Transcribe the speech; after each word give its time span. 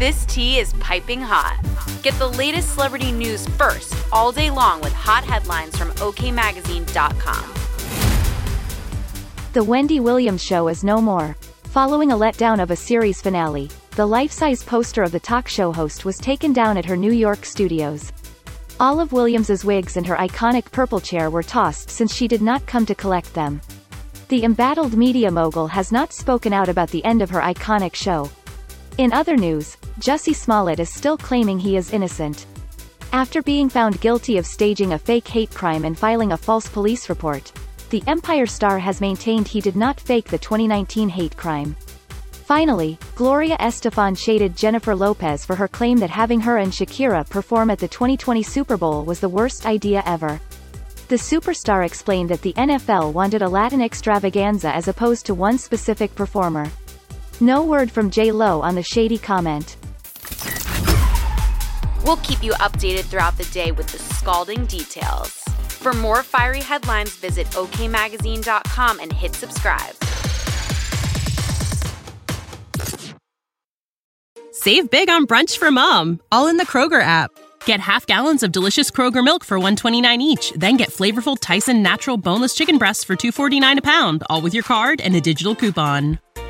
This 0.00 0.24
tea 0.24 0.58
is 0.58 0.72
piping 0.80 1.20
hot. 1.20 1.60
Get 2.02 2.14
the 2.14 2.26
latest 2.26 2.72
celebrity 2.72 3.12
news 3.12 3.46
first 3.58 3.94
all 4.10 4.32
day 4.32 4.48
long 4.48 4.80
with 4.80 4.94
hot 4.94 5.24
headlines 5.24 5.76
from 5.76 5.90
OKMagazine.com. 5.90 7.44
The 9.52 9.62
Wendy 9.62 10.00
Williams 10.00 10.42
Show 10.42 10.68
is 10.68 10.82
no 10.82 11.02
more. 11.02 11.36
Following 11.64 12.12
a 12.12 12.16
letdown 12.16 12.62
of 12.62 12.70
a 12.70 12.76
series 12.76 13.20
finale, 13.20 13.68
the 13.90 14.06
life-size 14.06 14.64
poster 14.64 15.02
of 15.02 15.12
the 15.12 15.20
talk 15.20 15.46
show 15.48 15.70
host 15.70 16.06
was 16.06 16.16
taken 16.16 16.54
down 16.54 16.78
at 16.78 16.86
her 16.86 16.96
New 16.96 17.12
York 17.12 17.44
studios. 17.44 18.10
All 18.80 19.00
of 19.00 19.12
Williams's 19.12 19.66
wigs 19.66 19.98
and 19.98 20.06
her 20.06 20.16
iconic 20.16 20.72
purple 20.72 21.00
chair 21.00 21.28
were 21.28 21.42
tossed 21.42 21.90
since 21.90 22.14
she 22.14 22.26
did 22.26 22.40
not 22.40 22.64
come 22.64 22.86
to 22.86 22.94
collect 22.94 23.34
them. 23.34 23.60
The 24.28 24.44
embattled 24.44 24.96
media 24.96 25.30
mogul 25.30 25.66
has 25.66 25.92
not 25.92 26.14
spoken 26.14 26.54
out 26.54 26.70
about 26.70 26.88
the 26.88 27.04
end 27.04 27.20
of 27.20 27.28
her 27.28 27.42
iconic 27.42 27.94
show. 27.94 28.30
In 28.98 29.12
other 29.12 29.36
news, 29.36 29.76
Jussie 29.98 30.34
Smollett 30.34 30.80
is 30.80 30.90
still 30.92 31.16
claiming 31.16 31.58
he 31.58 31.76
is 31.76 31.92
innocent. 31.92 32.46
After 33.12 33.42
being 33.42 33.68
found 33.68 34.00
guilty 34.00 34.38
of 34.38 34.46
staging 34.46 34.92
a 34.92 34.98
fake 34.98 35.26
hate 35.26 35.50
crime 35.50 35.84
and 35.84 35.98
filing 35.98 36.32
a 36.32 36.36
false 36.36 36.68
police 36.68 37.08
report, 37.08 37.50
the 37.90 38.02
Empire 38.06 38.46
star 38.46 38.78
has 38.78 39.00
maintained 39.00 39.48
he 39.48 39.60
did 39.60 39.74
not 39.74 39.98
fake 39.98 40.26
the 40.26 40.38
2019 40.38 41.08
hate 41.08 41.36
crime. 41.36 41.74
Finally, 42.44 42.98
Gloria 43.14 43.56
Estefan 43.58 44.16
shaded 44.16 44.56
Jennifer 44.56 44.94
Lopez 44.94 45.44
for 45.44 45.54
her 45.54 45.68
claim 45.68 45.98
that 45.98 46.10
having 46.10 46.40
her 46.40 46.58
and 46.58 46.72
Shakira 46.72 47.28
perform 47.28 47.70
at 47.70 47.78
the 47.78 47.88
2020 47.88 48.42
Super 48.42 48.76
Bowl 48.76 49.04
was 49.04 49.20
the 49.20 49.28
worst 49.28 49.66
idea 49.66 50.02
ever. 50.06 50.40
The 51.08 51.16
superstar 51.16 51.84
explained 51.84 52.28
that 52.30 52.42
the 52.42 52.52
NFL 52.52 53.12
wanted 53.12 53.42
a 53.42 53.48
Latin 53.48 53.80
extravaganza 53.80 54.74
as 54.74 54.86
opposed 54.86 55.26
to 55.26 55.34
one 55.34 55.58
specific 55.58 56.14
performer. 56.14 56.70
No 57.42 57.64
word 57.64 57.90
from 57.90 58.10
J-Lo 58.10 58.60
on 58.60 58.74
the 58.74 58.82
shady 58.82 59.16
comment. 59.16 59.76
We'll 62.04 62.18
keep 62.18 62.42
you 62.42 62.52
updated 62.54 63.04
throughout 63.04 63.38
the 63.38 63.48
day 63.52 63.72
with 63.72 63.86
the 63.86 63.98
scalding 63.98 64.66
details. 64.66 65.42
For 65.68 65.94
more 65.94 66.22
fiery 66.22 66.60
headlines, 66.60 67.16
visit 67.16 67.46
okmagazine.com 67.48 69.00
and 69.00 69.10
hit 69.10 69.34
subscribe. 69.34 69.94
Save 74.52 74.90
big 74.90 75.08
on 75.08 75.26
brunch 75.26 75.56
for 75.56 75.70
mom, 75.70 76.20
all 76.30 76.48
in 76.48 76.58
the 76.58 76.66
Kroger 76.66 77.00
app. 77.00 77.30
Get 77.64 77.80
half 77.80 78.04
gallons 78.04 78.42
of 78.42 78.52
delicious 78.52 78.90
Kroger 78.90 79.24
milk 79.24 79.44
for 79.44 79.58
129 79.58 80.20
each, 80.20 80.52
then 80.56 80.76
get 80.76 80.90
flavorful 80.90 81.38
Tyson 81.40 81.82
natural 81.82 82.18
boneless 82.18 82.54
chicken 82.54 82.76
breasts 82.76 83.04
for 83.04 83.16
249 83.16 83.78
a 83.78 83.82
pound, 83.82 84.24
all 84.28 84.42
with 84.42 84.52
your 84.52 84.64
card 84.64 85.00
and 85.00 85.16
a 85.16 85.20
digital 85.22 85.54
coupon. 85.54 86.18